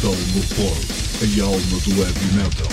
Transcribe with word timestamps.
Metal 0.00 0.16
Morfose, 0.32 1.24
a 1.24 1.26
alma 1.44 1.78
do 1.80 1.90
heavy 2.04 2.28
metal. 2.36 2.68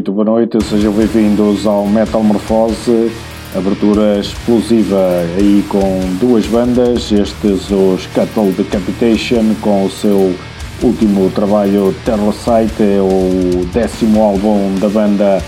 muito 0.00 0.12
boa 0.12 0.24
noite, 0.24 0.56
sejam 0.64 0.94
bem-vindos 0.94 1.66
ao 1.66 1.86
Metal 1.86 2.22
Morphose, 2.22 3.12
abertura 3.54 4.18
explosiva 4.18 4.96
aí 5.36 5.62
com 5.68 6.00
duas 6.18 6.46
bandas, 6.46 7.12
estes 7.12 7.70
os 7.70 8.06
Cattle 8.14 8.50
Decapitation 8.52 9.54
com 9.60 9.84
o 9.84 9.90
seu 9.90 10.34
último 10.82 11.30
trabalho 11.34 11.94
Terrorsight, 12.02 12.72
é 12.82 12.98
o 12.98 13.66
décimo 13.74 14.22
álbum 14.22 14.74
da 14.80 14.88
banda 14.88 15.42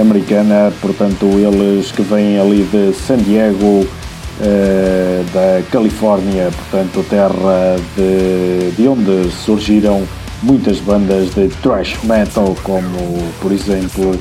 americana, 0.00 0.72
portanto 0.80 1.26
eles 1.26 1.92
que 1.92 2.00
vêm 2.00 2.38
ali 2.38 2.62
de 2.62 2.94
San 2.94 3.18
Diego, 3.18 3.86
eh, 4.40 5.22
da 5.30 5.62
Califórnia, 5.70 6.48
portanto 6.50 7.04
terra 7.10 7.76
de, 7.94 8.70
de 8.78 8.88
onde 8.88 9.30
surgiram 9.30 10.04
muitas 10.44 10.78
bandas 10.80 11.34
de 11.34 11.48
thrash 11.62 11.96
metal, 12.04 12.54
como 12.62 13.32
por 13.40 13.50
exemplo 13.50 14.18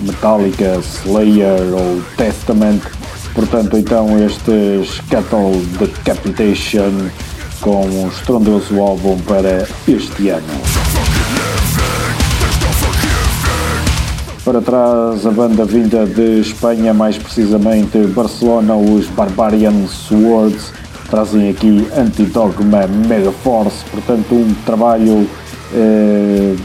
Metallica, 0.00 0.80
Slayer 0.80 1.72
ou 1.72 2.02
Testament. 2.16 2.82
Portanto, 3.34 3.78
então 3.78 4.18
estes 4.24 5.00
Cattle 5.08 5.62
Decapitation 5.78 7.08
com 7.60 7.86
um 7.86 8.08
estrondoso 8.08 8.80
álbum 8.80 9.18
para 9.20 9.66
este 9.86 10.30
ano. 10.30 10.46
Para 14.44 14.60
trás, 14.60 15.26
a 15.26 15.30
banda 15.30 15.64
vinda 15.64 16.06
de 16.06 16.40
Espanha, 16.40 16.92
mais 16.92 17.16
precisamente 17.16 17.98
Barcelona, 18.08 18.74
os 18.74 19.06
Barbarian 19.08 19.86
Swords, 19.86 20.72
trazem 21.10 21.50
aqui 21.50 21.86
Antidogma 21.96 22.86
Megaforce, 22.86 23.84
portanto, 23.90 24.34
um 24.34 24.54
trabalho 24.64 25.28
eh, 25.72 26.56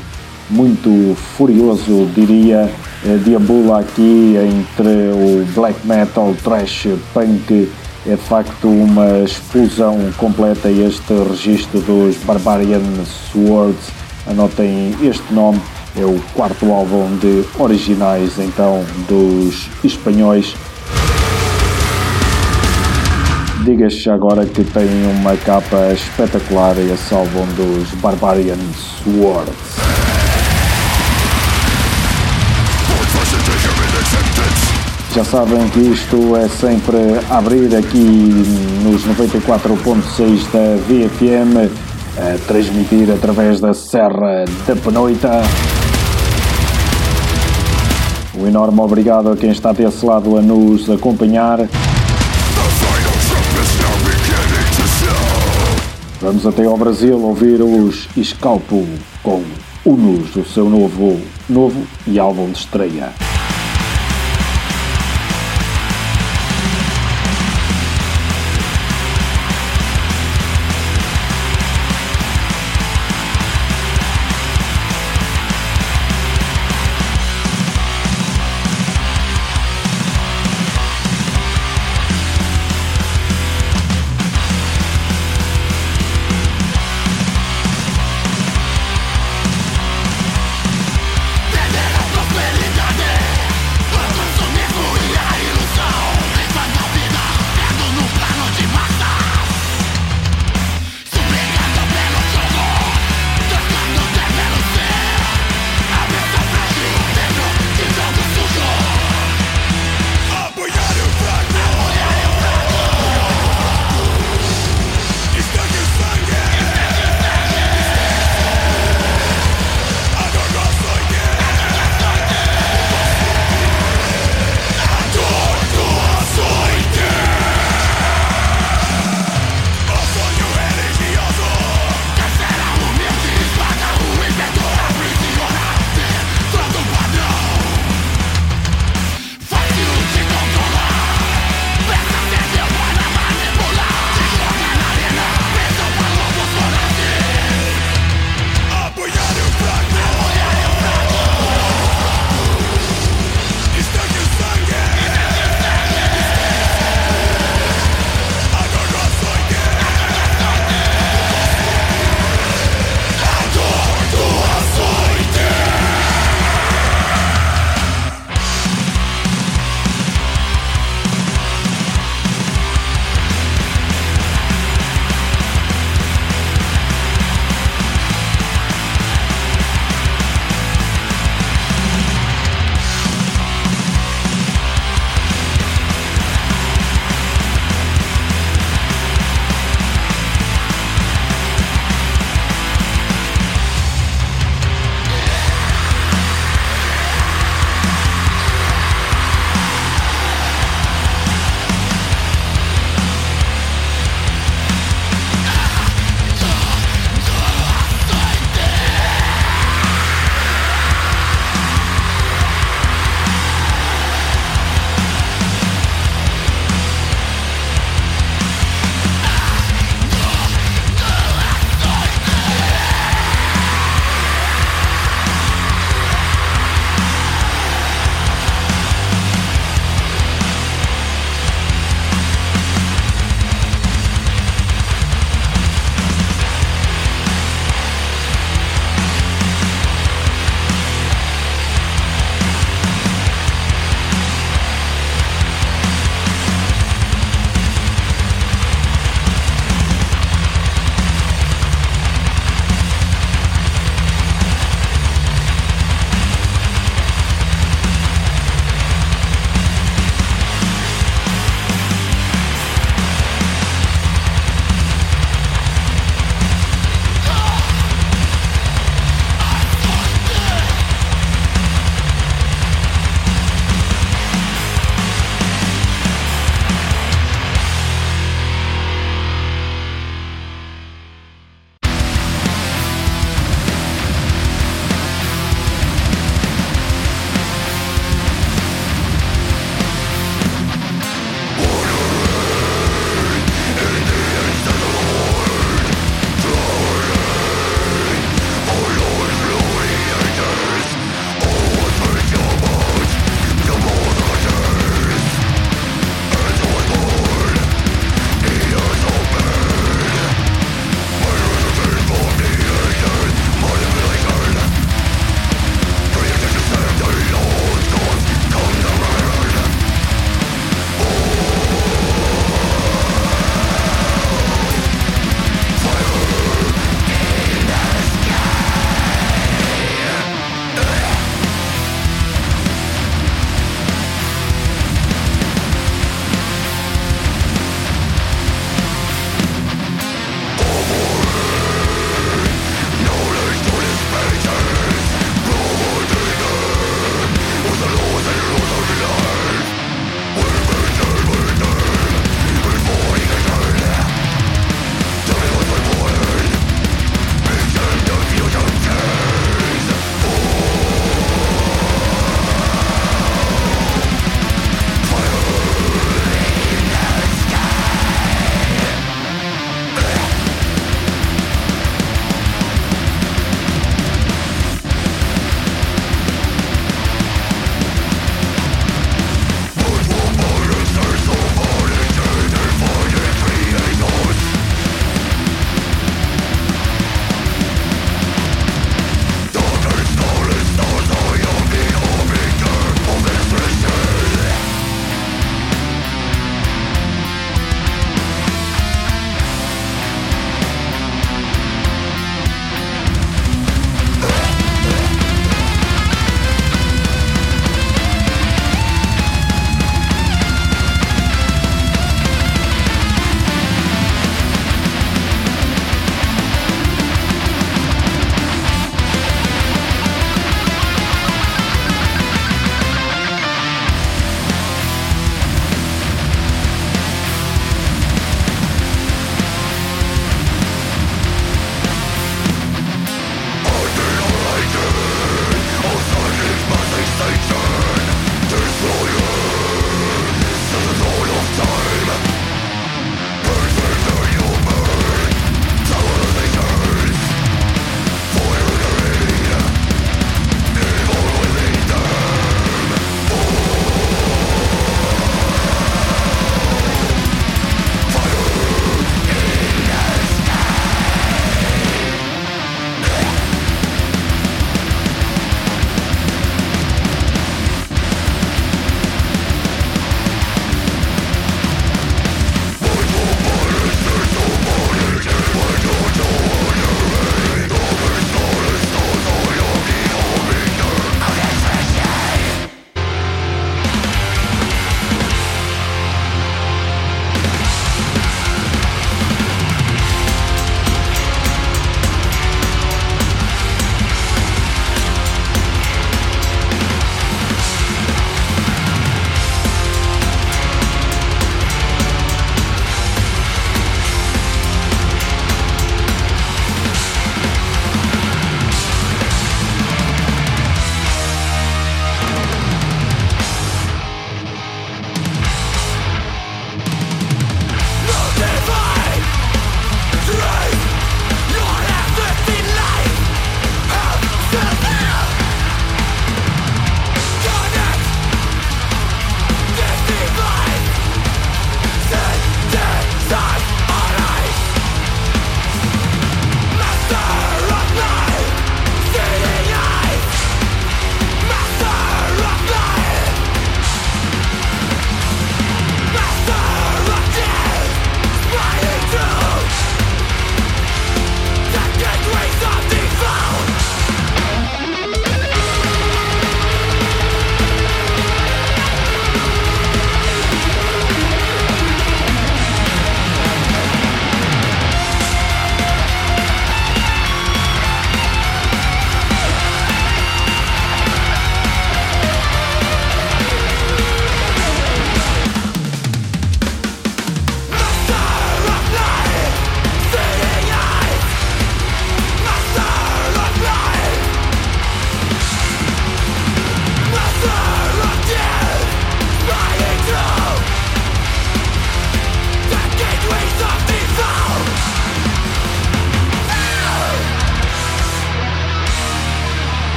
muito 0.49 1.15
furioso, 1.15 2.07
diria, 2.15 2.69
eh, 3.05 3.19
deambula 3.23 3.79
aqui 3.79 4.35
entre 4.37 4.87
o 5.13 5.45
black 5.53 5.85
metal, 5.85 6.35
trash, 6.43 6.87
punk, 7.13 7.69
é 8.07 8.11
de 8.11 8.17
facto 8.17 8.67
uma 8.67 9.23
explosão 9.23 9.97
completa 10.17 10.69
este 10.69 11.13
registro 11.27 11.79
dos 11.81 12.15
Barbarian 12.17 12.83
Swords. 13.31 13.89
Anotem 14.27 14.95
este 15.01 15.33
nome, 15.33 15.59
é 15.97 16.05
o 16.05 16.19
quarto 16.35 16.71
álbum 16.71 17.17
de 17.17 17.43
originais 17.57 18.37
então 18.37 18.83
dos 19.07 19.67
espanhóis. 19.83 20.55
Diga-se 23.65 24.11
agora 24.11 24.45
que 24.45 24.63
tem 24.63 24.87
uma 25.19 25.35
capa 25.37 25.91
espetacular 25.91 26.77
esse 26.77 27.11
álbum 27.15 27.43
dos 27.55 27.89
Barbarian 27.99 28.59
Swords. 28.75 29.53
Já 35.15 35.23
sabem 35.23 35.67
que 35.69 35.79
isto 35.79 36.37
é 36.37 36.47
sempre 36.47 36.95
a 37.27 37.39
abrir 37.39 37.75
aqui 37.75 37.97
nos 38.83 39.03
94.6 39.07 40.43
da 40.51 40.77
VFM, 40.85 41.67
a 42.19 42.37
transmitir 42.45 43.09
através 43.09 43.59
da 43.59 43.73
Serra 43.73 44.45
da 44.67 44.75
Penoita. 44.75 45.41
Um 48.37 48.45
enorme 48.45 48.79
obrigado 48.79 49.31
a 49.31 49.35
quem 49.35 49.49
está 49.49 49.71
desse 49.71 50.05
lado 50.05 50.37
a 50.37 50.41
nos 50.43 50.87
acompanhar. 50.87 51.67
Vamos 56.25 56.47
até 56.47 56.65
ao 56.65 56.75
Brasil 56.75 57.21
ouvir 57.21 57.61
os 57.61 58.09
Scalpo 58.23 58.83
com 59.21 59.43
Unus, 59.85 60.35
o 60.35 60.43
seu 60.43 60.67
novo, 60.67 61.21
novo 61.47 61.85
e 62.07 62.17
álbum 62.17 62.49
de 62.49 62.57
estreia. 62.57 63.13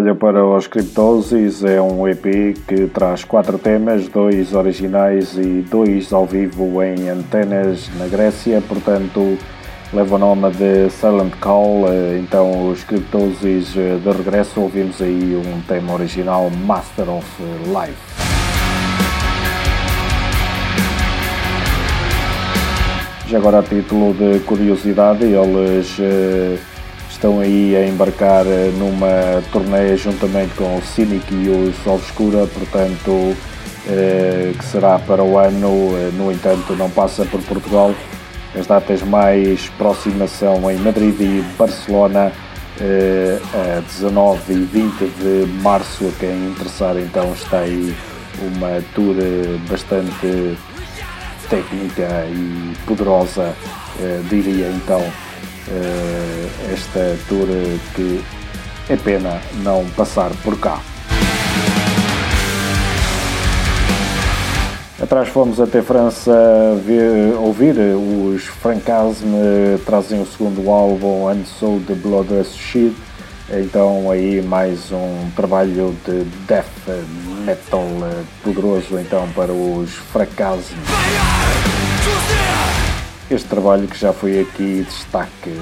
Novo 0.00 0.14
trabalho 0.14 0.16
para 0.16 0.46
os 0.46 0.66
Cryptosis 0.66 1.62
é 1.62 1.80
um 1.80 2.08
EP 2.08 2.56
que 2.66 2.86
traz 2.86 3.22
quatro 3.22 3.58
temas, 3.58 4.08
dois 4.08 4.54
originais 4.54 5.36
e 5.36 5.62
dois 5.70 6.10
ao 6.10 6.24
vivo 6.24 6.82
em 6.82 7.10
Antenas 7.10 7.90
na 7.98 8.06
Grécia, 8.06 8.62
portanto 8.66 9.36
leva 9.92 10.14
o 10.14 10.18
nome 10.18 10.50
de 10.52 10.88
Silent 10.88 11.34
Call. 11.38 11.84
Então 12.18 12.70
os 12.70 12.82
Cryptosis 12.82 13.74
de 13.74 14.10
regresso 14.16 14.62
ouvimos 14.62 15.02
aí 15.02 15.36
um 15.36 15.60
tema 15.62 15.92
original 15.92 16.48
Master 16.48 17.10
of 17.10 17.26
Life. 17.66 18.30
Já 23.26 23.36
agora 23.36 23.58
a 23.58 23.62
título 23.62 24.14
de 24.14 24.40
curiosidade, 24.40 25.24
eles 25.24 25.98
eh, 26.00 26.58
estão 27.20 27.38
aí 27.38 27.76
a 27.76 27.86
embarcar 27.86 28.46
eh, 28.46 28.72
numa 28.78 29.42
turnê 29.52 29.94
juntamente 29.94 30.54
com 30.54 30.78
o 30.78 30.82
Cynic 30.82 31.34
e 31.34 31.50
os 31.50 31.86
Obscura, 31.86 32.46
portanto, 32.46 33.36
eh, 33.86 34.54
que 34.58 34.64
será 34.64 34.98
para 34.98 35.22
o 35.22 35.36
ano, 35.36 35.92
no 36.16 36.32
entanto, 36.32 36.74
não 36.76 36.88
passa 36.88 37.26
por 37.26 37.42
Portugal. 37.42 37.94
As 38.58 38.66
datas 38.66 39.02
mais 39.02 39.68
próximas 39.76 40.30
são 40.30 40.70
em 40.70 40.78
Madrid 40.78 41.14
e 41.20 41.44
Barcelona, 41.58 42.32
a 43.54 43.80
19 43.80 44.54
e 44.54 44.64
20 44.64 44.98
de 45.20 45.46
março. 45.62 46.06
A 46.08 46.18
quem 46.18 46.46
interessar, 46.46 46.96
então, 46.96 47.32
está 47.34 47.60
aí 47.60 47.94
uma 48.40 48.82
tour 48.94 49.14
bastante 49.68 50.56
técnica 51.50 52.26
e 52.28 52.74
poderosa, 52.86 53.54
eh, 54.00 54.20
diria 54.30 54.68
então, 54.68 55.00
eh, 55.00 55.29
esta 56.72 57.16
tour 57.28 57.46
que 57.94 58.22
é 58.88 58.96
pena 58.96 59.40
não 59.62 59.84
passar 59.96 60.30
por 60.42 60.58
cá. 60.58 60.80
Atrás 65.00 65.28
fomos 65.28 65.58
até 65.58 65.80
França 65.80 66.30
ver, 66.84 67.34
ouvir 67.38 67.74
os 67.96 68.42
Francasme, 68.42 69.78
trazem 69.86 70.20
o 70.20 70.26
segundo 70.26 70.70
álbum 70.70 71.26
Unsold 71.30 71.86
the 71.86 71.94
Blood 71.94 72.44
Shit. 72.44 72.94
Então 73.50 74.10
aí 74.10 74.42
mais 74.42 74.92
um 74.92 75.30
trabalho 75.34 75.96
de 76.06 76.24
death 76.46 76.66
metal 77.46 77.84
poderoso 78.44 78.98
então 78.98 79.26
para 79.34 79.52
os 79.52 79.90
Francasme. 79.90 80.76
Este 83.30 83.46
trabalho 83.46 83.86
que 83.86 83.96
já 83.96 84.12
foi 84.12 84.40
aqui 84.40 84.84
destaque. 84.84 85.56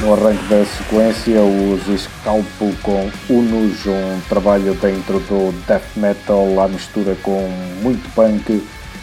No 0.00 0.12
arranque 0.12 0.44
da 0.44 0.64
sequência, 0.64 1.40
os 1.42 2.00
Scalpo 2.00 2.72
com 2.80 3.10
Unus, 3.28 3.84
um 3.86 4.20
trabalho 4.28 4.72
dentro 4.74 5.18
do 5.18 5.52
death 5.66 5.96
metal 5.96 6.60
à 6.60 6.68
mistura 6.68 7.16
com 7.24 7.48
muito 7.82 8.08
punk. 8.14 8.62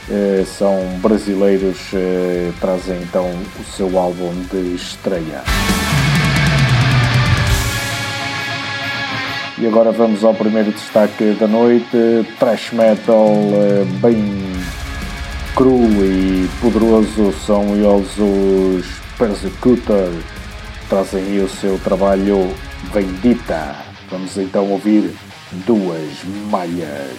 Eh, 0.09 0.45
são 0.45 0.77
brasileiros, 1.01 1.77
eh, 1.93 2.51
trazem 2.61 3.01
então 3.01 3.29
o 3.59 3.63
seu 3.65 3.99
álbum 3.99 4.33
de 4.49 4.75
estreia. 4.75 5.43
E 9.57 9.67
agora 9.67 9.91
vamos 9.91 10.23
ao 10.23 10.33
primeiro 10.33 10.71
destaque 10.71 11.35
da 11.37 11.47
noite: 11.47 12.25
thrash 12.39 12.71
metal 12.71 13.35
eh, 13.53 13.85
bem 14.01 14.50
cru 15.55 15.85
e 16.03 16.49
poderoso 16.59 17.33
são 17.45 17.75
eles 17.75 18.17
os 18.17 18.85
Persecutor. 19.17 20.11
Trazem 20.89 21.23
aí 21.23 21.39
o 21.39 21.49
seu 21.49 21.77
trabalho 21.79 22.53
bendita. 22.93 23.75
Vamos 24.09 24.35
então 24.37 24.69
ouvir 24.69 25.13
duas 25.65 26.23
malhas. 26.49 27.17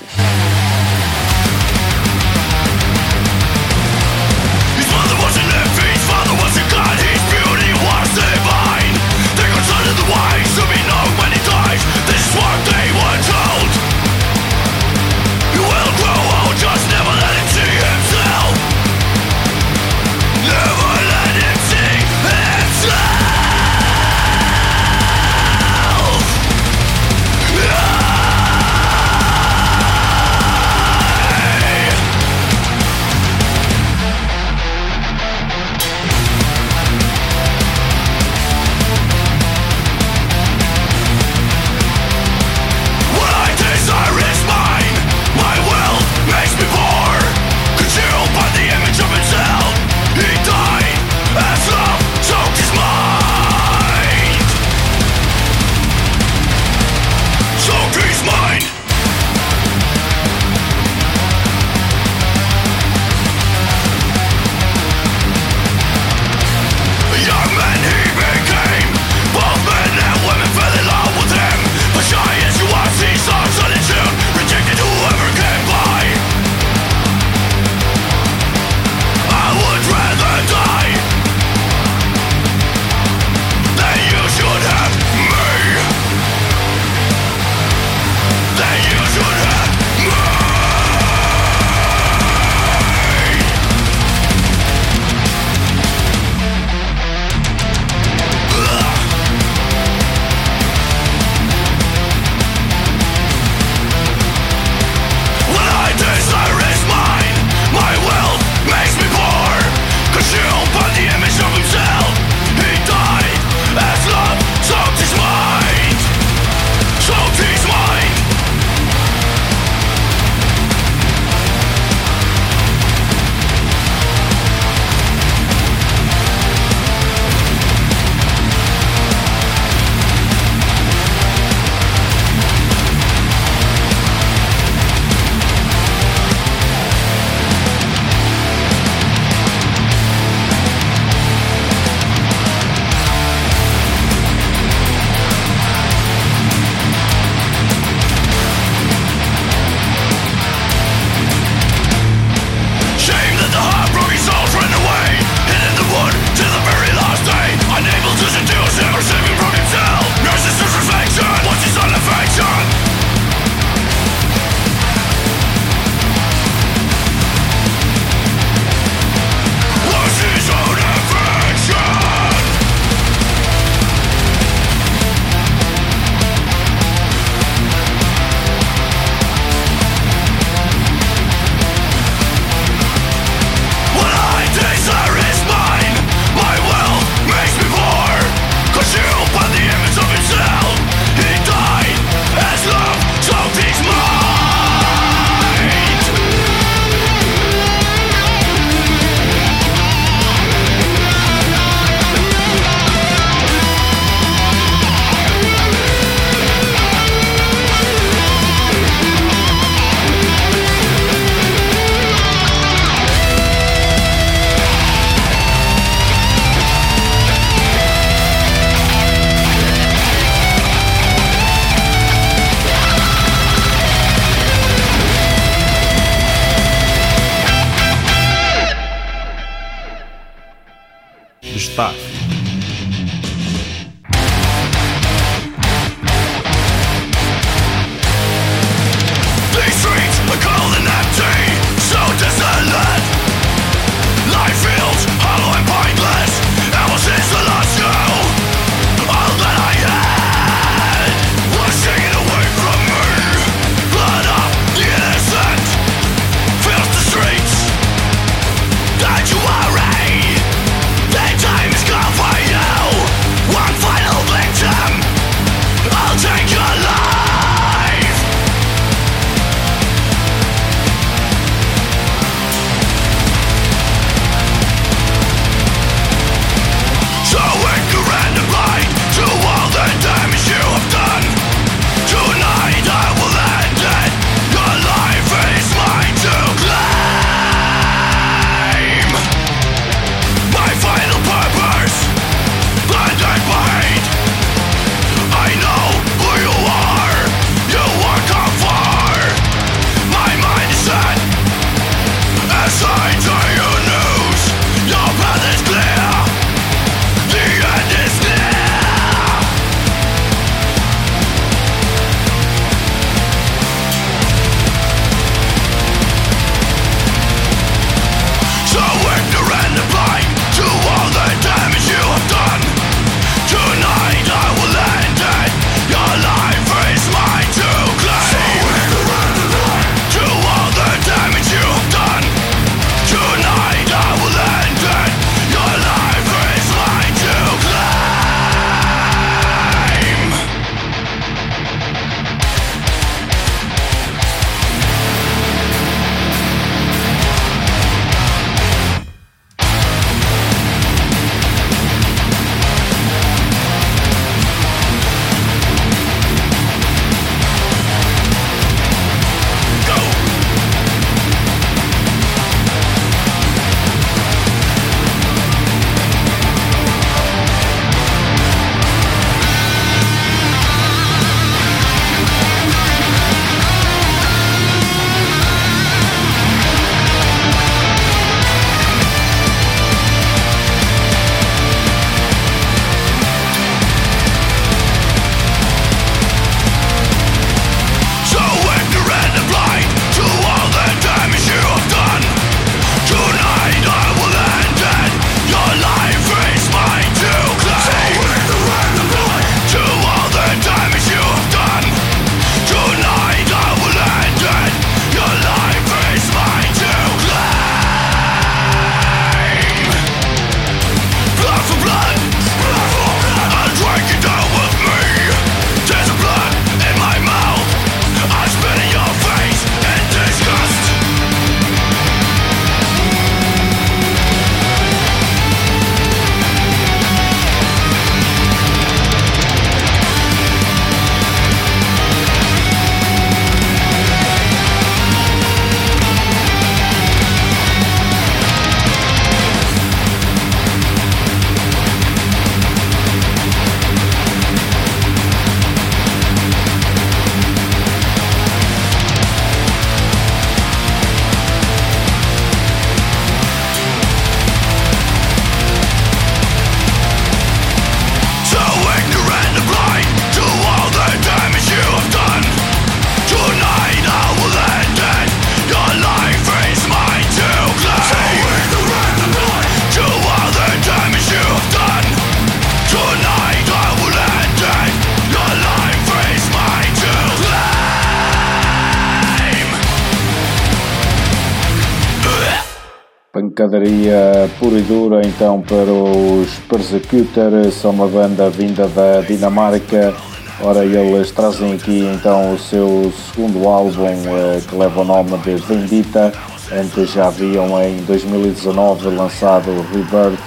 Pura 484.73 484.79
e 484.79 484.83
dura 484.83 485.27
então 485.27 485.61
para 485.61 485.93
os 485.93 486.49
Persecutor, 486.69 487.71
são 487.71 487.91
uma 487.91 488.07
banda 488.07 488.49
vinda 488.49 488.87
da 488.89 489.21
Dinamarca. 489.21 490.15
Ora, 490.63 490.85
eles 490.85 491.31
trazem 491.31 491.75
aqui 491.75 492.09
então 492.15 492.55
o 492.55 492.59
seu 492.59 493.13
segundo 493.27 493.69
álbum 493.69 494.07
eh, 494.07 494.61
que 494.67 494.75
leva 494.75 495.01
o 495.01 495.05
nome 495.05 495.37
de 495.39 495.57
Vendita. 495.57 496.33
Antes 496.73 497.11
já 497.13 497.27
haviam 497.27 497.83
em 497.83 497.97
2019 498.05 499.09
lançado 499.09 499.71
Rebirth. 499.93 500.41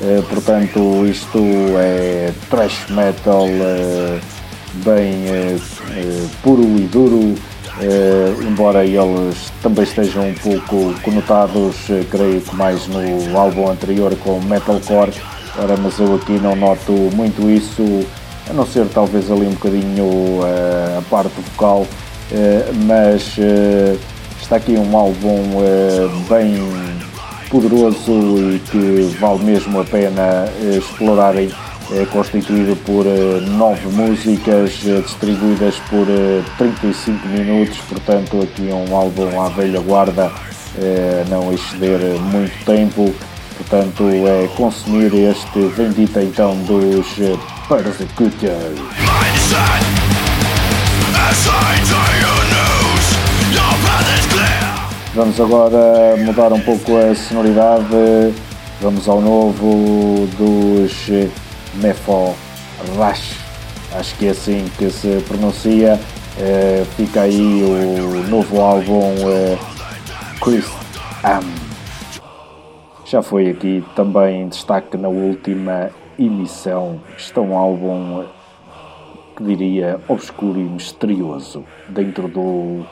Eh, 0.00 0.22
portanto, 0.28 1.06
isto 1.06 1.38
é 1.78 2.32
thrash 2.48 2.86
metal 2.90 3.46
eh, 3.46 4.20
bem 4.84 5.26
puro 6.42 6.62
e 6.62 6.88
duro 6.90 7.34
Uh, 7.78 8.42
embora 8.42 8.86
eles 8.86 9.52
também 9.62 9.84
estejam 9.84 10.28
um 10.28 10.34
pouco 10.34 10.98
conotados, 11.02 11.76
uh, 11.90 12.02
creio 12.10 12.40
que 12.40 12.56
mais 12.56 12.86
no 12.86 13.36
álbum 13.36 13.70
anterior 13.70 14.16
com 14.16 14.40
metalcore, 14.40 15.12
ora, 15.58 15.76
mas 15.76 15.98
eu 15.98 16.14
aqui 16.14 16.38
não 16.38 16.56
noto 16.56 16.92
muito 17.14 17.50
isso, 17.50 18.06
a 18.48 18.54
não 18.54 18.66
ser 18.66 18.86
talvez 18.86 19.30
ali 19.30 19.46
um 19.46 19.52
bocadinho 19.52 20.04
uh, 20.04 20.98
a 20.98 21.02
parte 21.10 21.34
vocal, 21.52 21.86
mas 22.86 23.36
está 24.40 24.56
aqui 24.56 24.72
um 24.72 24.96
álbum 24.96 25.62
bem, 26.28 26.56
poderoso 27.48 28.10
e 28.52 28.58
que 28.58 29.16
vale 29.20 29.44
mesmo 29.44 29.80
a 29.80 29.84
pena 29.84 30.48
explorarem. 30.76 31.52
É 31.92 32.04
constituído 32.06 32.74
por 32.84 33.04
nove 33.48 33.86
músicas 33.88 34.72
distribuídas 35.06 35.76
por 35.88 36.06
35 36.58 37.28
minutos, 37.28 37.78
portanto 37.88 38.42
aqui 38.42 38.68
é 38.68 38.74
um 38.74 38.94
álbum 38.94 39.40
à 39.40 39.48
velha 39.48 39.80
guarda, 39.80 40.32
não 41.28 41.52
exceder 41.52 42.00
muito 42.20 42.64
tempo, 42.64 43.14
portanto 43.56 44.02
é 44.08 44.48
consumir 44.56 45.14
este 45.14 45.60
Vendita 45.76 46.22
então 46.22 46.56
dos 46.64 47.06
Persecutors. 47.68 48.80
Vamos 55.14 55.40
agora 55.40 56.16
mudar 56.18 56.52
um 56.52 56.60
pouco 56.60 56.96
a 56.96 57.14
sonoridade. 57.14 58.34
Vamos 58.82 59.08
ao 59.08 59.22
novo 59.22 60.28
dos 60.36 61.08
Mefo 61.76 62.34
Rush. 62.96 63.36
Acho 63.92 64.14
que 64.16 64.26
é 64.26 64.30
assim 64.30 64.64
que 64.76 64.90
se 64.90 65.22
pronuncia. 65.26 66.00
É, 66.38 66.84
fica 66.96 67.22
aí 67.22 67.62
o 67.62 68.28
novo 68.28 68.60
álbum 68.60 69.14
é, 69.28 69.58
Chris 70.40 70.70
Am. 71.24 71.44
Já 73.06 73.22
foi 73.22 73.48
aqui 73.48 73.84
também 73.94 74.42
em 74.42 74.48
destaque 74.48 74.96
na 74.96 75.08
última 75.08 75.90
emissão. 76.18 77.00
Está 77.16 77.40
um 77.40 77.56
álbum 77.56 78.24
que 79.36 79.44
diria 79.44 80.00
obscuro 80.08 80.58
e 80.58 80.64
misterioso 80.64 81.64
dentro 81.88 82.26
do 82.26 82.84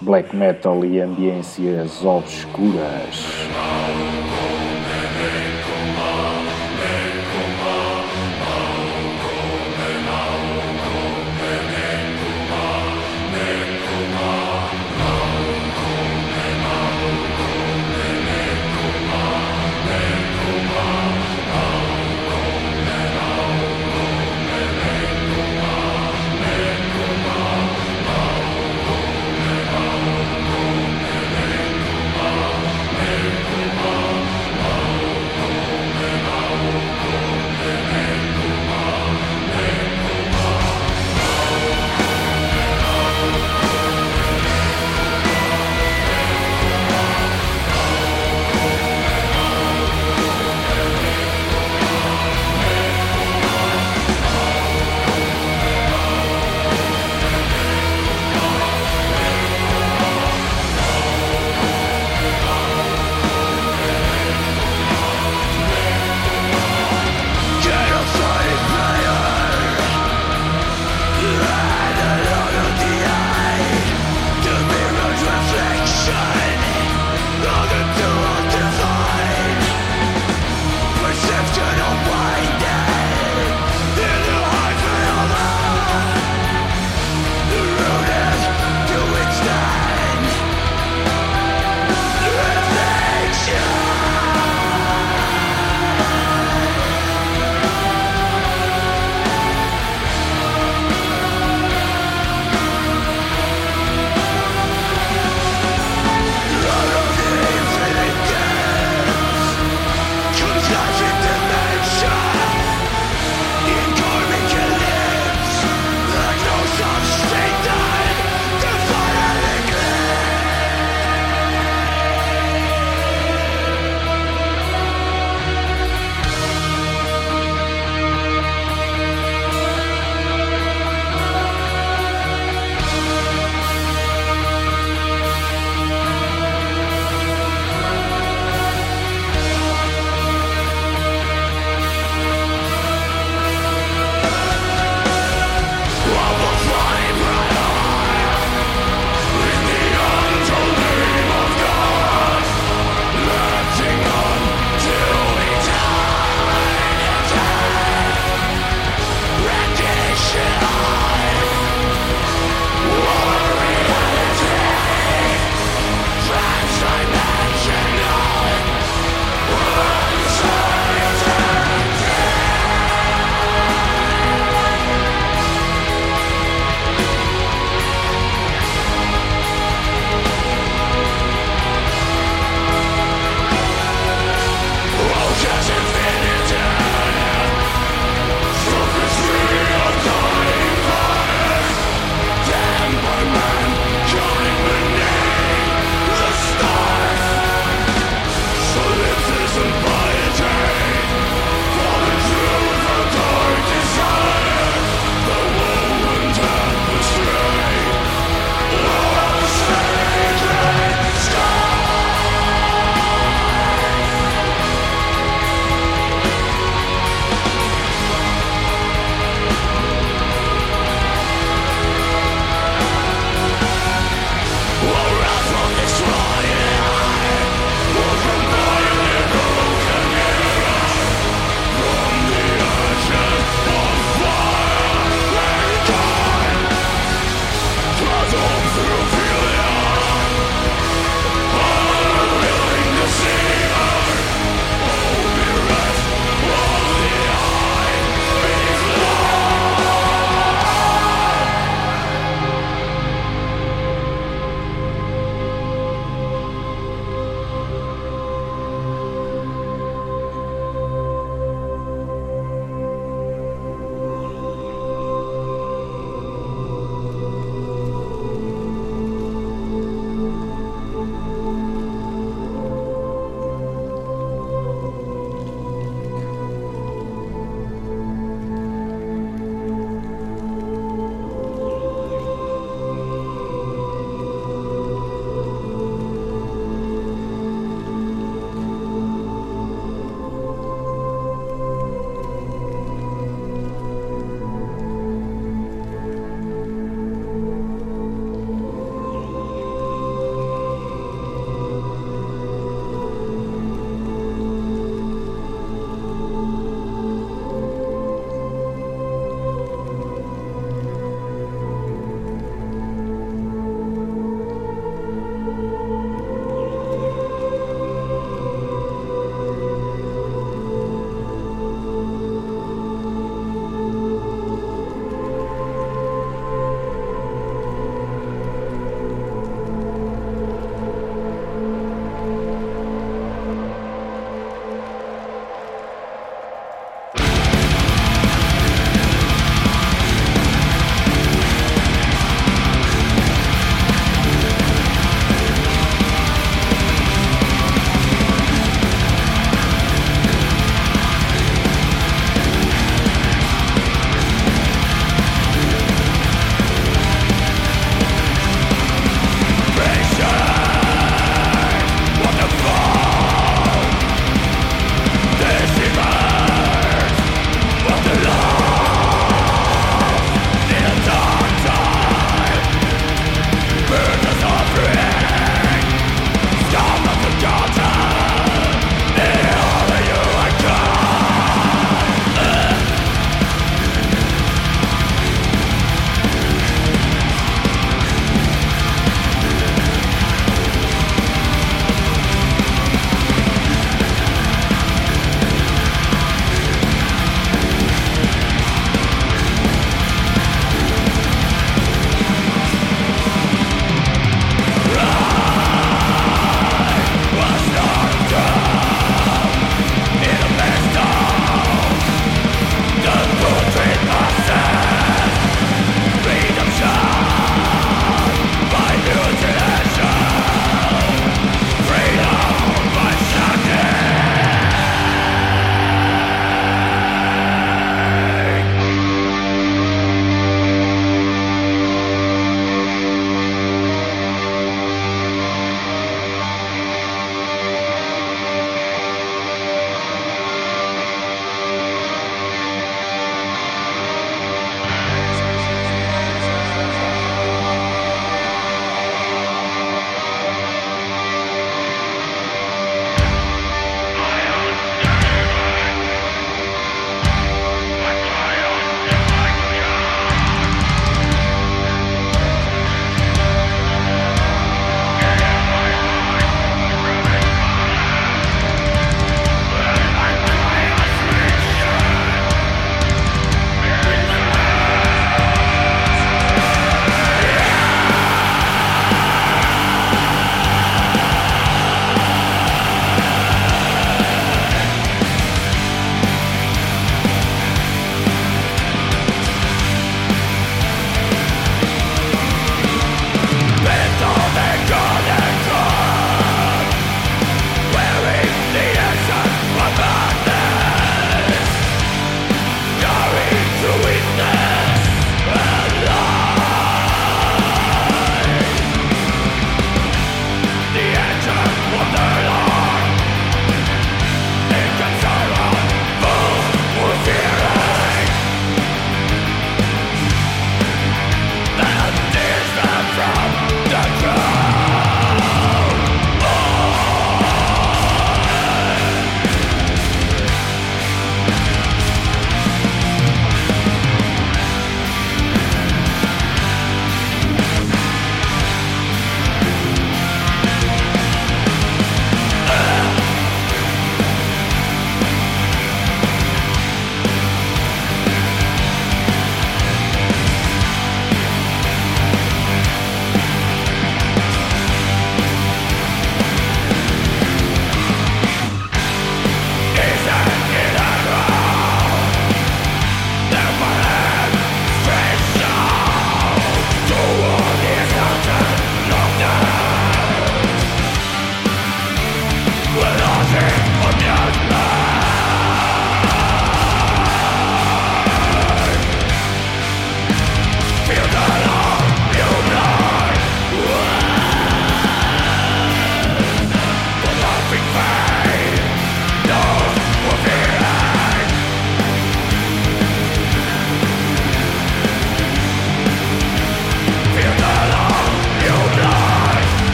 black 0.00 0.34
metal 0.34 0.84
e 0.84 1.00
ambiências 1.00 2.04
obscuras. 2.04 3.48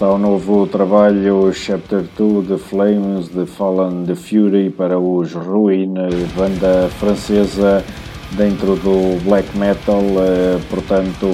Está 0.00 0.14
o 0.14 0.16
novo 0.16 0.66
trabalho 0.66 1.52
Chapter 1.52 2.02
2 2.16 2.48
The 2.48 2.56
Flames 2.56 3.28
The 3.28 3.44
Fallen 3.44 4.06
The 4.06 4.14
Fury 4.14 4.70
para 4.70 4.98
os 4.98 5.34
Ruin, 5.34 5.92
banda 6.34 6.88
francesa 6.98 7.84
dentro 8.30 8.76
do 8.76 9.22
black 9.22 9.46
metal, 9.58 10.00
eh, 10.00 10.58
portanto 10.70 11.26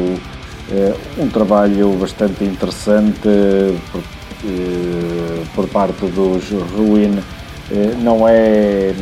eh, 0.72 0.92
um 1.16 1.28
trabalho 1.28 1.92
bastante 1.92 2.42
interessante 2.42 3.28
por, 3.92 4.02
eh, 4.44 5.44
por 5.54 5.68
parte 5.68 6.04
dos 6.06 6.50
Ruin. 6.76 7.22
Não 8.02 8.26
é, 8.26 8.92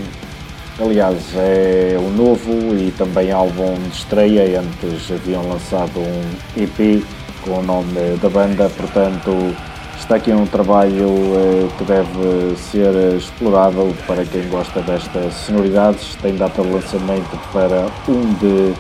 aliás, 0.78 1.16
é 1.36 1.96
o 1.98 2.10
novo 2.10 2.52
e 2.76 2.92
também 2.98 3.32
álbum 3.32 3.72
de 3.88 3.96
estreia. 3.96 4.60
Antes 4.60 5.10
haviam 5.10 5.48
lançado 5.48 6.00
um 6.00 6.62
EP 6.62 7.02
com 7.45 7.59
o 7.59 7.62
nome 7.62 8.16
da 8.20 8.28
banda, 8.28 8.70
portanto 8.70 9.55
está 9.99 10.16
aqui 10.16 10.32
um 10.32 10.47
trabalho 10.47 11.09
eh, 11.09 11.68
que 11.78 11.84
deve 11.84 12.57
ser 12.57 13.16
explorado 13.16 13.95
para 14.07 14.24
quem 14.24 14.49
gosta 14.49 14.80
destas 14.80 15.34
sonoridades. 15.34 16.14
Tem 16.20 16.36
data 16.36 16.62
de 16.62 16.68
lançamento 16.68 17.38
para 17.53 17.86
1 18.09 18.34
de 18.34 18.74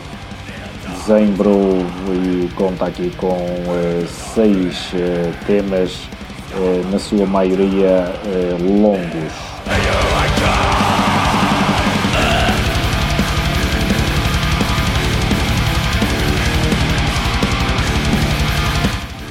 dezembro 0.90 1.86
e 2.08 2.48
conta 2.54 2.86
aqui 2.86 3.10
com 3.16 3.36
eh, 3.36 4.04
seis 4.34 4.90
eh, 4.94 5.32
temas, 5.46 6.08
na 6.92 7.00
sua 7.00 7.26
maioria 7.26 8.12
longos. 8.80 9.32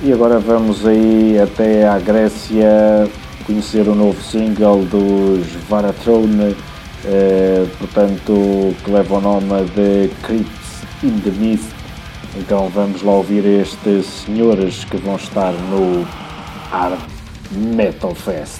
E 0.05 0.11
agora 0.11 0.37
vamos 0.37 0.85
aí 0.85 1.39
até 1.39 1.87
à 1.87 1.97
Grécia 1.97 3.09
conhecer 3.47 3.87
o 3.87 3.95
novo 3.95 4.21
single 4.21 4.83
dos 4.83 5.47
Varatrone, 5.69 6.57
eh, 7.05 7.65
portanto, 7.79 8.75
que 8.83 8.91
leva 8.91 9.15
o 9.15 9.21
nome 9.21 9.63
de 9.73 10.09
Crypts 10.23 10.83
in 11.03 11.21
the 11.21 11.29
Mist. 11.29 11.71
Então 12.35 12.67
vamos 12.67 13.01
lá 13.01 13.13
ouvir 13.13 13.45
estes 13.45 14.05
senhores 14.25 14.83
que 14.83 14.97
vão 14.97 15.15
estar 15.15 15.53
no 15.53 16.05
Hard 16.69 16.99
Metal 17.53 18.13
Fest. 18.13 18.59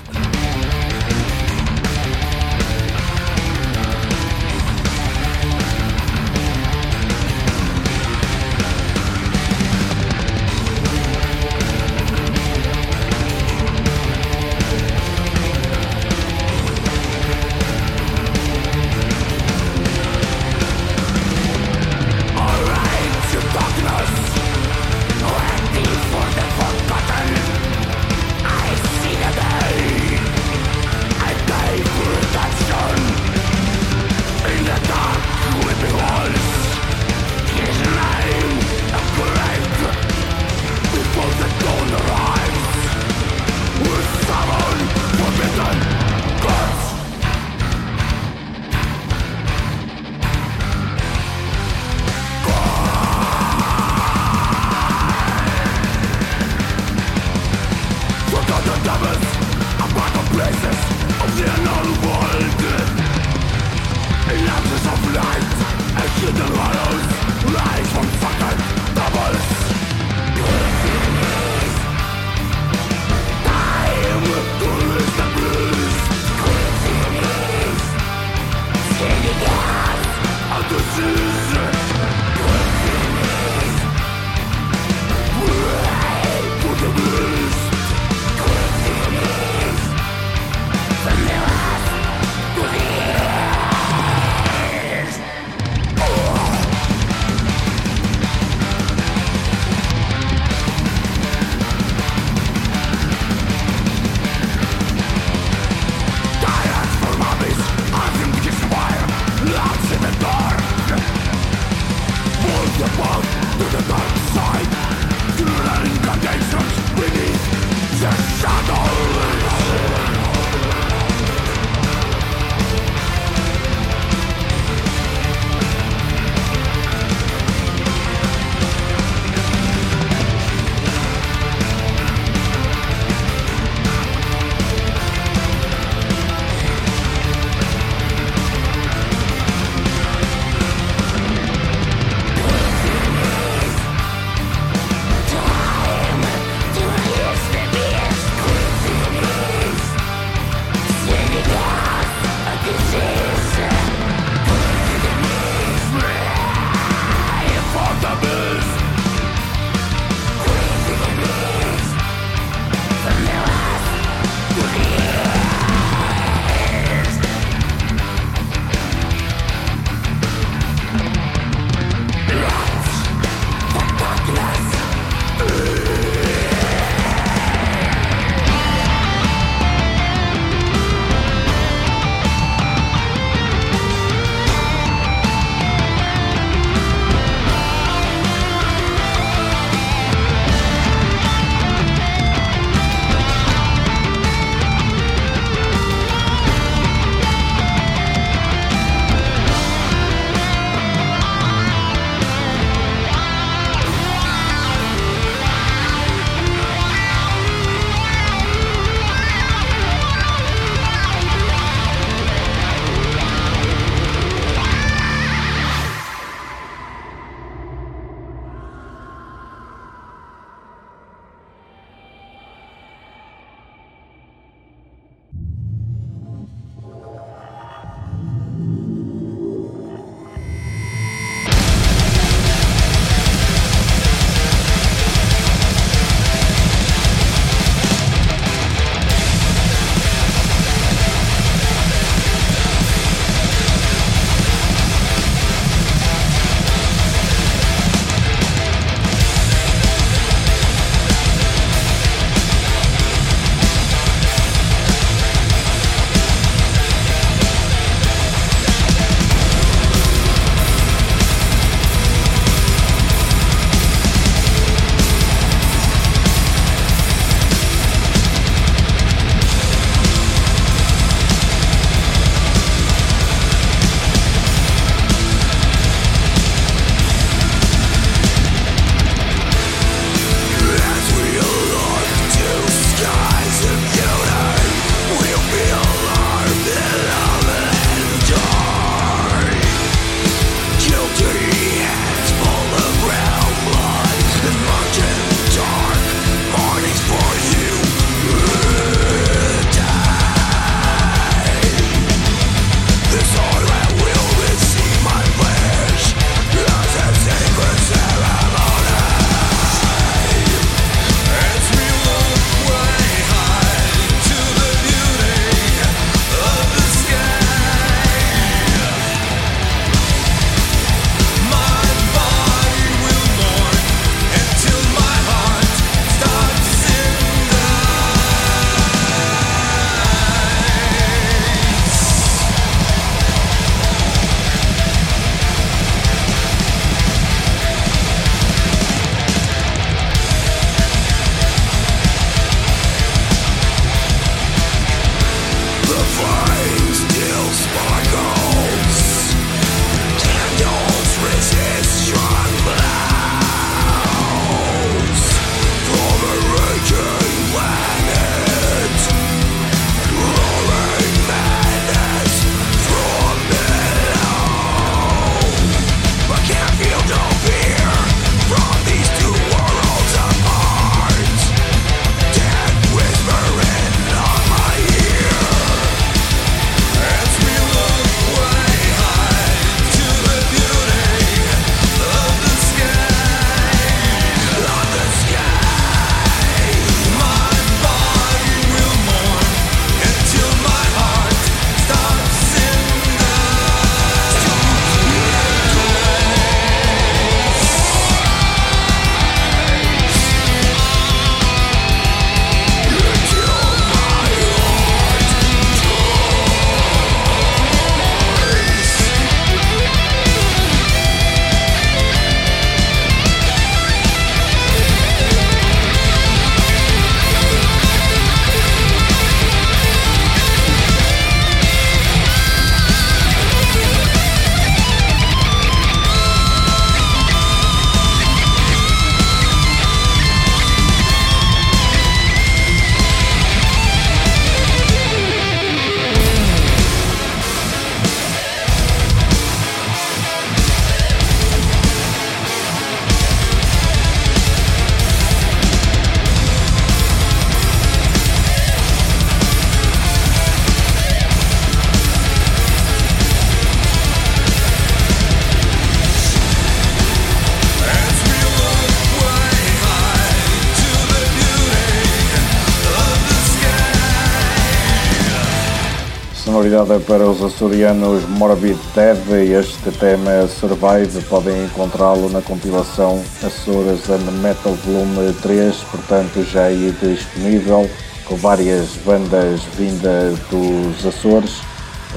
Sonoridade 466.74 466.94
é 466.94 467.00
para 467.06 467.28
os 467.28 467.44
açorianos 467.44 468.28
Morbid 468.30 468.80
Dead. 468.96 469.18
Este 469.60 469.92
tema 469.92 470.48
Survive 470.48 471.22
podem 471.30 471.66
encontrá-lo 471.66 472.30
na 472.30 472.42
compilação 472.42 473.24
Açores 473.44 474.10
and 474.10 474.32
Metal 474.42 474.74
Volume 474.84 475.34
3, 475.44 475.76
portanto 475.92 476.44
já 476.44 476.64
aí 476.64 476.92
disponível, 477.00 477.88
com 478.26 478.36
várias 478.38 478.90
bandas 479.06 479.62
vindas 479.78 480.40
dos 480.50 481.06
Açores, 481.06 481.62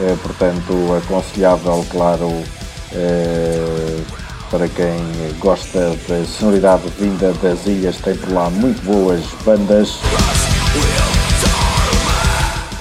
eh, 0.01 0.17
portanto 0.23 0.73
aconselhável, 1.05 1.85
claro, 1.91 2.43
eh, 2.95 4.01
para 4.51 4.69
quem 4.69 4.97
gosta 5.39 5.95
da 6.09 6.25
sonoridade 6.25 6.85
vinda 6.99 7.35
das 7.43 7.67
ilhas, 7.67 7.97
tem 7.97 8.17
por 8.17 8.33
lá 8.33 8.49
muito 8.49 8.83
boas 8.85 9.23
bandas. 9.45 9.99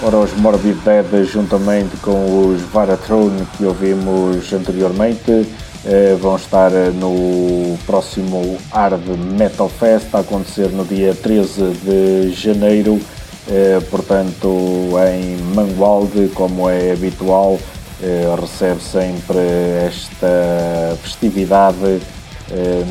Ora, 0.05 0.17
os 0.17 0.33
Morbid 0.33 0.77
Dead, 0.85 1.25
juntamente 1.25 1.97
com 1.97 2.49
os 2.49 2.61
Varathrone 2.61 3.43
que 3.57 3.65
ouvimos 3.65 4.53
anteriormente, 4.53 5.47
eh, 5.83 6.15
vão 6.21 6.35
estar 6.35 6.69
no 6.93 7.75
próximo 7.87 8.55
Hard 8.71 9.01
Metal 9.35 9.67
Fest 9.67 10.13
a 10.13 10.19
acontecer 10.19 10.69
no 10.69 10.85
dia 10.85 11.15
13 11.15 11.71
de 11.83 12.31
janeiro, 12.33 13.01
eh, 13.49 13.79
portanto 13.89 14.91
em 15.11 15.37
Mangualde, 15.55 16.29
como 16.35 16.69
é 16.69 16.91
habitual, 16.91 17.57
eh, 17.99 18.27
recebe 18.39 18.83
sempre 18.83 19.39
esta 19.87 20.95
festividade 21.01 21.99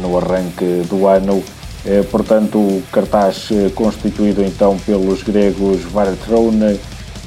no 0.03 0.19
arranque 0.19 0.83
do 0.91 1.07
ano. 1.07 1.41
Portanto, 2.11 2.59
o 2.59 2.83
cartaz 2.91 3.51
constituído 3.77 4.43
então 4.43 4.77
pelos 4.79 5.23
gregos 5.23 5.83
Varathrone, 5.83 6.81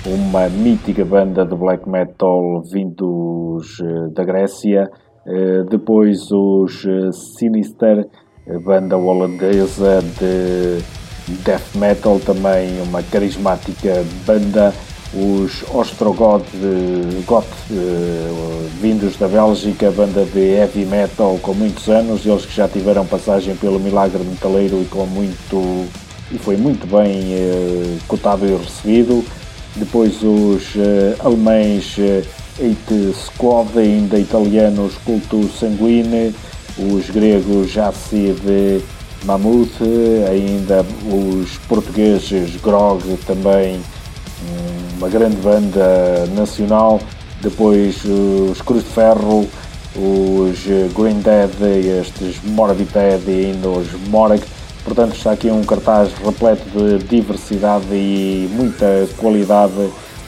uma 0.05 0.47
mítica 0.49 1.03
banda 1.03 1.45
de 1.45 1.55
black 1.55 1.87
metal 1.89 2.61
vindos 2.61 3.79
eh, 3.81 4.09
da 4.13 4.23
Grécia. 4.23 4.89
Eh, 5.25 5.63
depois 5.69 6.31
os 6.31 6.85
eh, 6.85 7.11
Sinister, 7.11 8.07
banda 8.63 8.97
holandesa 8.97 10.01
de 10.01 10.81
death 11.43 11.75
metal, 11.75 12.19
também 12.19 12.81
uma 12.81 13.03
carismática 13.03 14.03
banda. 14.25 14.73
Os 15.13 15.63
Ostrogoth, 15.73 16.43
Goth, 17.25 17.47
vindos 18.81 19.15
da 19.15 19.29
Bélgica, 19.29 19.89
banda 19.89 20.25
de 20.25 20.39
heavy 20.39 20.85
metal 20.85 21.39
com 21.41 21.53
muitos 21.53 21.87
anos, 21.87 22.25
eles 22.25 22.45
que 22.45 22.53
já 22.53 22.67
tiveram 22.67 23.05
passagem 23.05 23.55
pelo 23.55 23.79
Milagre 23.79 24.21
Metaleiro 24.21 24.81
e 24.81 24.85
com 24.85 25.05
muito 25.05 25.87
e 26.29 26.37
foi 26.37 26.57
muito 26.57 26.85
bem 26.85 27.23
cotado 28.09 28.45
e 28.45 28.53
recebido 28.53 29.23
depois 29.77 30.15
os 30.23 30.75
uh, 30.75 31.15
alemães 31.19 31.95
uh, 31.97 32.25
Eight 32.59 33.13
Squad, 33.13 33.77
ainda 33.77 34.19
italianos 34.19 34.95
Culto 35.05 35.47
Sanguine, 35.49 36.33
os 36.77 37.09
gregos 37.09 37.71
Jacid 37.71 38.83
Mammoth, 39.25 39.81
ainda 40.29 40.85
os 41.05 41.57
portugueses 41.67 42.55
Grog, 42.61 43.01
também 43.25 43.79
uma 44.97 45.09
grande 45.09 45.37
banda 45.37 46.25
nacional, 46.35 46.99
depois 47.41 48.03
os 48.03 48.61
Cruz 48.61 48.83
de 48.83 48.89
Ferro, 48.89 49.47
os 49.95 50.59
Green 50.95 51.19
Dead, 51.21 51.51
estes 51.99 52.41
Morbid 52.43 52.89
Dead 52.91 53.21
e 53.27 53.45
ainda 53.47 53.69
os 53.69 53.91
Morag, 54.09 54.43
Portanto, 54.87 55.17
está 55.17 55.33
aqui 55.33 55.51
um 55.51 55.65
cartaz 55.65 56.13
repleto 56.13 56.63
de 56.69 56.99
diversidade 56.99 57.87
e 57.91 58.49
muita 58.53 59.05
qualidade. 59.17 59.73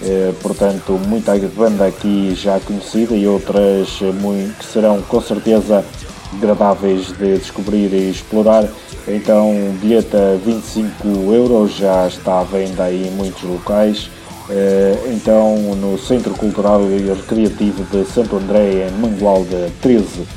Eh, 0.04 0.34
portanto, 0.42 1.00
muita 1.08 1.34
banda 1.56 1.86
aqui 1.86 2.36
já 2.36 2.60
conhecida 2.60 3.16
e 3.16 3.26
outras 3.26 4.02
muito, 4.22 4.58
que 4.58 4.66
serão 4.66 5.02
com 5.02 5.22
certeza 5.22 5.86
agradáveis 6.34 7.08
de 7.18 7.38
descobrir 7.38 7.94
e 7.94 8.10
explorar. 8.10 8.68
Então, 9.08 9.50
bilheta 9.80 10.38
25 10.46 11.08
euros 11.34 11.78
já 11.78 12.06
está 12.06 12.42
à 12.42 12.44
venda 12.44 12.84
aí 12.84 13.08
em 13.08 13.12
muitos 13.12 13.44
locais. 13.44 14.10
Eh, 14.50 15.14
então, 15.14 15.56
no 15.76 15.98
Centro 15.98 16.34
Cultural 16.34 16.82
e 16.82 17.08
Recreativo 17.14 17.86
de 17.86 18.04
Santo 18.12 18.36
André, 18.36 18.90
em 18.90 18.92
Mangualda, 19.00 19.72
13 19.82 20.28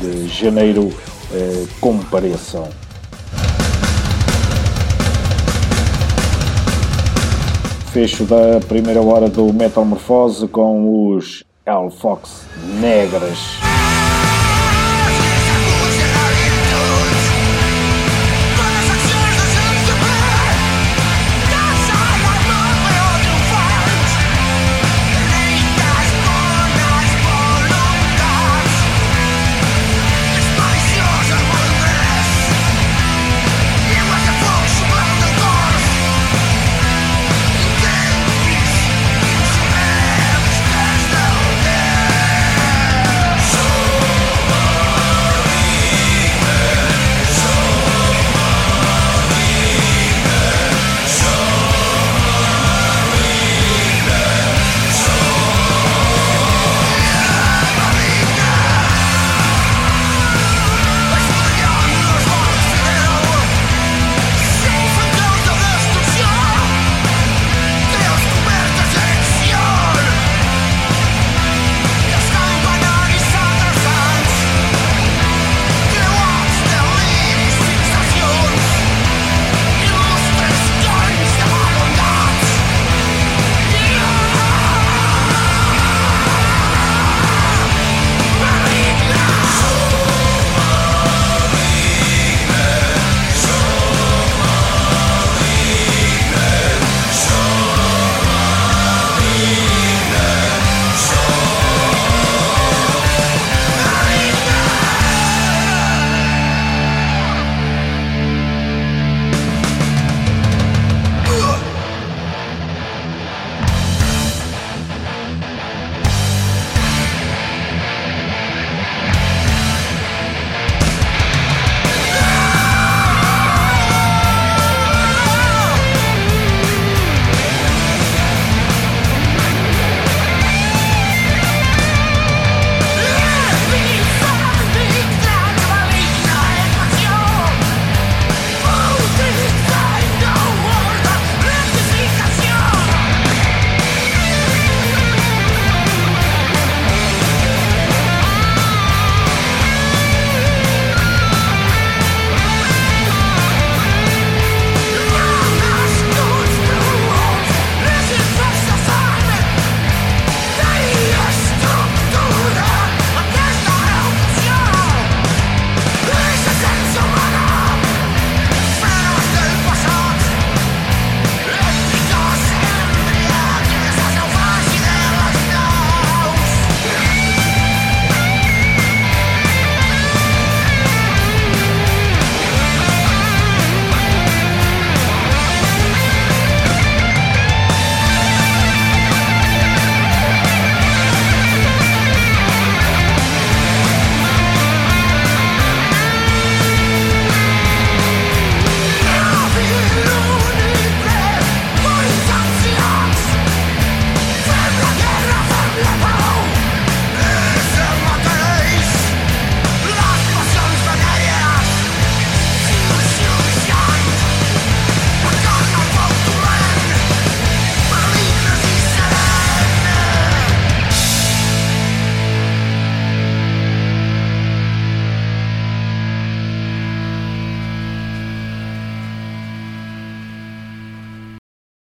de 0.00 0.26
janeiro, 0.26 0.90
eh, 1.32 1.64
compareçam. 1.80 2.68
Fecho 7.88 8.24
da 8.24 8.60
primeira 8.66 9.00
hora 9.00 9.28
do 9.28 9.52
Metamorfose 9.52 10.46
com 10.48 11.14
os 11.14 11.42
L 11.64 11.90
Fox 11.90 12.46
Negras. 12.80 13.67